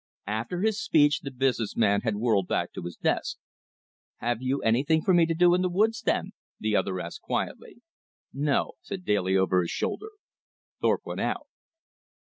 [0.25, 3.37] After his speech the business man had whirled back to his desk.
[4.17, 7.83] "Have you anything for me to do in the woods, then?" the other asked quietly.
[8.33, 10.09] "No," said Daly over his shoulder.
[10.81, 11.45] Thorpe went out.